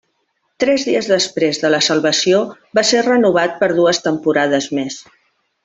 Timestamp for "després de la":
1.11-1.81